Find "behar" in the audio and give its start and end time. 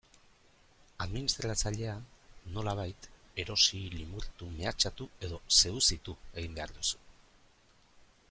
6.61-6.77